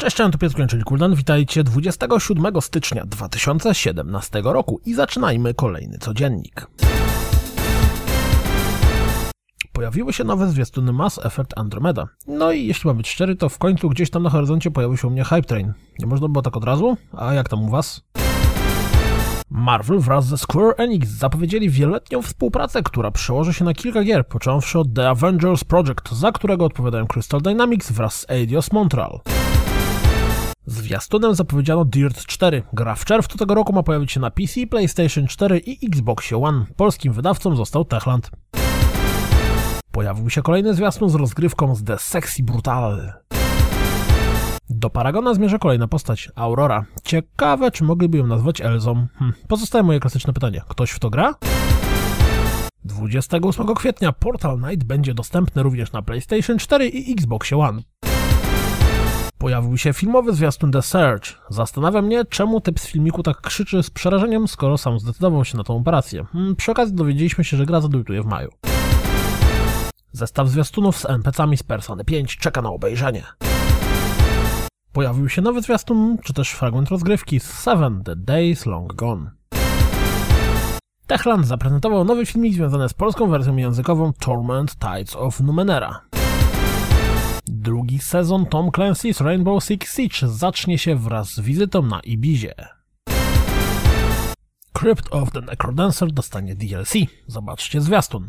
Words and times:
Cześć, 0.00 0.16
to 0.16 0.38
Piotr 0.38 0.66
czyli 0.68 0.82
Kuldan. 0.82 1.14
Witajcie 1.14 1.64
27 1.64 2.60
stycznia 2.60 3.04
2017 3.06 4.42
roku 4.44 4.80
i 4.86 4.94
zaczynajmy 4.94 5.54
kolejny 5.54 5.98
codziennik. 5.98 6.66
Pojawiły 9.72 10.12
się 10.12 10.24
nowe 10.24 10.50
zwiastuny 10.50 10.92
Mass 10.92 11.20
Effect 11.24 11.58
Andromeda. 11.58 12.08
No 12.26 12.52
i 12.52 12.66
jeśli 12.66 12.88
mam 12.88 12.96
być 12.96 13.08
szczery, 13.08 13.36
to 13.36 13.48
w 13.48 13.58
końcu 13.58 13.88
gdzieś 13.88 14.10
tam 14.10 14.22
na 14.22 14.30
horyzoncie 14.30 14.70
pojawił 14.70 14.96
się 14.96 15.08
u 15.08 15.10
mnie 15.10 15.24
Hype 15.24 15.42
Train. 15.42 15.72
Nie 15.98 16.06
można 16.06 16.28
było 16.28 16.42
tak 16.42 16.56
od 16.56 16.64
razu? 16.64 16.96
A 17.16 17.34
jak 17.34 17.48
tam 17.48 17.64
u 17.64 17.68
was? 17.68 18.02
Marvel 19.50 19.98
wraz 19.98 20.26
ze 20.26 20.38
Square 20.38 20.74
Enix 20.76 21.08
zapowiedzieli 21.08 21.70
wieloletnią 21.70 22.22
współpracę, 22.22 22.82
która 22.82 23.10
przełoży 23.10 23.54
się 23.54 23.64
na 23.64 23.74
kilka 23.74 24.04
gier, 24.04 24.26
począwszy 24.26 24.78
od 24.78 24.94
The 24.94 25.08
Avengers 25.08 25.64
Project, 25.64 26.12
za 26.12 26.32
którego 26.32 26.64
odpowiadają 26.64 27.06
Crystal 27.06 27.40
Dynamics 27.40 27.92
wraz 27.92 28.20
z 28.20 28.30
Eidos 28.30 28.72
Montreal. 28.72 29.20
Zwiastunem 30.66 31.34
zapowiedziano 31.34 31.84
Dirt 31.84 32.26
4. 32.26 32.62
Gra 32.72 32.94
w 32.94 33.04
czerwcu 33.04 33.38
tego 33.38 33.54
roku 33.54 33.72
ma 33.72 33.82
pojawić 33.82 34.12
się 34.12 34.20
na 34.20 34.30
PC, 34.30 34.66
PlayStation 34.66 35.26
4 35.26 35.58
i 35.58 35.86
Xbox 35.86 36.32
One. 36.32 36.66
Polskim 36.76 37.12
wydawcą 37.12 37.56
został 37.56 37.84
Techland. 37.84 38.30
Pojawił 39.92 40.30
się 40.30 40.42
kolejny 40.42 40.74
zwiastun 40.74 41.10
z 41.10 41.14
rozgrywką 41.14 41.74
z 41.74 41.84
The 41.84 41.98
Sexy 41.98 42.42
Brutal. 42.42 43.12
Do 44.70 44.90
Paragona 44.90 45.34
zmierza 45.34 45.58
kolejna 45.58 45.88
postać, 45.88 46.28
Aurora. 46.34 46.84
Ciekawe, 47.04 47.70
czy 47.70 47.84
mogliby 47.84 48.18
ją 48.18 48.26
nazwać 48.26 48.60
Elzą. 48.60 49.06
Hm. 49.18 49.32
Pozostaje 49.48 49.84
moje 49.84 50.00
klasyczne 50.00 50.32
pytanie. 50.32 50.62
Ktoś 50.68 50.90
w 50.90 50.98
to 50.98 51.10
gra? 51.10 51.34
28 52.84 53.74
kwietnia 53.74 54.12
Portal 54.12 54.58
Knight 54.58 54.84
będzie 54.84 55.14
dostępny 55.14 55.62
również 55.62 55.92
na 55.92 56.02
PlayStation 56.02 56.58
4 56.58 56.88
i 56.88 57.12
Xbox 57.12 57.52
One. 57.52 57.82
Pojawił 59.40 59.78
się 59.78 59.92
filmowy 59.92 60.34
zwiastun 60.34 60.72
The 60.72 60.82
Search. 60.82 61.24
Zastanawia 61.50 62.02
mnie, 62.02 62.24
czemu 62.24 62.60
typ 62.60 62.80
z 62.80 62.86
filmiku 62.86 63.22
tak 63.22 63.40
krzyczy 63.40 63.82
z 63.82 63.90
przerażeniem, 63.90 64.48
skoro 64.48 64.78
sam 64.78 64.98
zdecydował 64.98 65.44
się 65.44 65.58
na 65.58 65.64
tą 65.64 65.76
operację. 65.76 66.24
Hmm, 66.32 66.56
przy 66.56 66.70
okazji 66.70 66.94
dowiedzieliśmy 66.94 67.44
się, 67.44 67.56
że 67.56 67.66
gra 67.66 67.80
zadebiutuje 67.80 68.22
w 68.22 68.26
maju. 68.26 68.50
Zestaw 70.12 70.48
zwiastunów 70.48 70.96
z 70.96 71.04
NPC-ami 71.04 71.56
z 71.56 71.62
Persony 71.62 72.04
5 72.04 72.36
czeka 72.36 72.62
na 72.62 72.70
obejrzenie. 72.70 73.24
Pojawił 74.92 75.28
się 75.28 75.42
nowy 75.42 75.62
zwiastun, 75.62 76.18
czy 76.24 76.32
też 76.32 76.50
fragment 76.50 76.88
rozgrywki 76.88 77.40
z 77.40 77.44
Seven 77.44 78.02
The 78.04 78.16
Days 78.16 78.66
Long 78.66 78.94
Gone. 78.94 79.30
Techland 81.06 81.46
zaprezentował 81.46 82.04
nowy 82.04 82.26
filmik 82.26 82.54
związany 82.54 82.88
z 82.88 82.94
polską 82.94 83.30
wersją 83.30 83.56
językową 83.56 84.12
Torment 84.12 84.76
Tides 84.76 85.16
of 85.16 85.40
Numenera. 85.40 86.09
Drugi 87.46 87.98
sezon 87.98 88.46
Tom 88.46 88.70
Clancy's 88.70 89.20
Rainbow 89.24 89.64
Six 89.64 89.96
Siege 89.96 90.28
zacznie 90.28 90.78
się 90.78 90.96
wraz 90.96 91.34
z 91.34 91.40
wizytą 91.40 91.82
na 91.82 92.00
Ibizie. 92.00 92.54
Crypt 94.72 95.14
of 95.14 95.30
the 95.30 95.40
Necrodancer 95.40 96.12
dostanie 96.12 96.54
DLC. 96.54 96.92
Zobaczcie 97.26 97.80
zwiastun. 97.80 98.28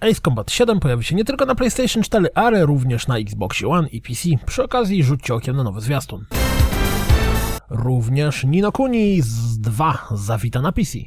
Ace 0.00 0.20
Combat 0.24 0.50
7 0.50 0.80
pojawi 0.80 1.04
się 1.04 1.16
nie 1.16 1.24
tylko 1.24 1.46
na 1.46 1.54
PlayStation 1.54 2.02
4, 2.02 2.28
ale 2.34 2.66
również 2.66 3.06
na 3.06 3.18
Xbox 3.18 3.64
One 3.64 3.88
i 3.88 4.02
PC. 4.02 4.28
Przy 4.46 4.62
okazji 4.62 5.04
rzućcie 5.04 5.34
okiem 5.34 5.56
na 5.56 5.62
nowy 5.62 5.80
zwiastun. 5.80 6.24
Również 7.70 8.44
Nino 8.44 8.72
Kuni 8.72 9.22
z 9.22 9.58
2 9.58 10.08
zawita 10.14 10.60
na 10.62 10.72
PC. 10.72 10.98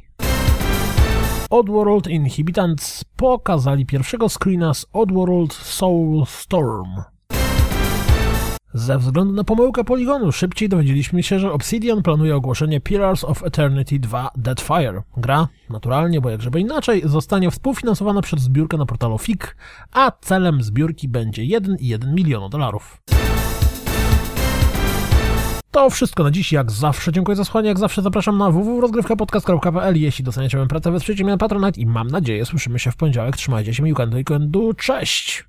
Oddworld 1.50 2.06
Inhabitants 2.06 3.04
pokazali 3.16 3.86
pierwszego 3.86 4.28
screena 4.28 4.74
z 4.74 4.86
Oddworld 4.92 5.52
Soul 5.52 6.26
Storm. 6.26 7.02
Ze 8.74 8.98
względu 8.98 9.32
na 9.34 9.44
pomyłkę 9.44 9.84
poligonu 9.84 10.32
szybciej 10.32 10.68
dowiedzieliśmy 10.68 11.22
się, 11.22 11.38
że 11.38 11.52
Obsidian 11.52 12.02
planuje 12.02 12.36
ogłoszenie 12.36 12.80
Pillars 12.80 13.24
of 13.24 13.42
Eternity 13.42 13.98
2 13.98 14.30
Deadfire. 14.36 15.02
Gra, 15.16 15.48
naturalnie, 15.70 16.20
bo 16.20 16.30
jak 16.30 16.42
żeby 16.42 16.60
inaczej, 16.60 17.02
zostanie 17.04 17.50
współfinansowana 17.50 18.22
przez 18.22 18.40
zbiórkę 18.40 18.76
na 18.76 18.86
portalu 18.86 19.18
FIG, 19.18 19.56
a 19.92 20.12
celem 20.20 20.62
zbiórki 20.62 21.08
będzie 21.08 21.42
1,1 21.42 22.14
miliona 22.14 22.48
dolarów. 22.48 23.02
To 25.80 25.90
wszystko 25.90 26.22
na 26.22 26.30
dziś, 26.30 26.52
jak 26.52 26.70
zawsze 26.70 27.12
dziękuję 27.12 27.36
za 27.36 27.44
słuchanie, 27.44 27.68
jak 27.68 27.78
zawsze 27.78 28.02
zapraszam 28.02 28.38
na 28.38 28.50
www.rozgrywkapodcast.pl 28.50 30.00
Jeśli 30.00 30.24
doceniacie 30.24 30.56
moją 30.56 30.68
pracę, 30.68 30.92
wesprzyjcie 30.92 31.24
mnie 31.24 31.32
na 31.32 31.38
Patronite 31.38 31.80
i 31.80 31.86
mam 31.86 32.08
nadzieję 32.08 32.44
słyszymy 32.44 32.78
się 32.78 32.90
w 32.90 32.96
poniedziałek. 32.96 33.36
Trzymajcie 33.36 33.74
się, 33.74 33.82
miłka, 33.82 34.06
do 34.40 34.74
cześć! 34.74 35.44